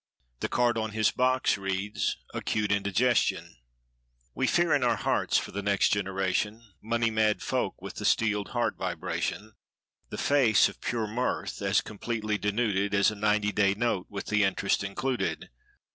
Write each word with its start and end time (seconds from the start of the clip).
The 0.39 0.49
card 0.49 0.79
on 0.79 0.93
his 0.93 1.11
"box" 1.11 1.59
reads—"Acute 1.59 2.71
Indigestion." 2.71 3.57
We 4.33 4.47
fear 4.47 4.73
in 4.73 4.81
our 4.83 4.95
hearts, 4.95 5.37
for 5.37 5.51
the 5.51 5.61
next 5.61 5.89
generation. 5.89 6.73
Money 6.81 7.11
mad 7.11 7.43
folk 7.43 7.79
with 7.83 7.97
the 7.97 8.05
steeled 8.05 8.47
heart 8.47 8.77
vibration. 8.79 9.53
The 10.09 10.17
face, 10.17 10.67
of 10.67 10.81
pure 10.81 11.05
mirth, 11.05 11.61
as 11.61 11.81
completely 11.81 12.39
denuded 12.39 12.95
As 12.95 13.11
a 13.11 13.15
ninety 13.15 13.51
day 13.51 13.75
note 13.75 14.07
with 14.09 14.25
the 14.25 14.43
interest 14.43 14.83
included. 14.83 15.51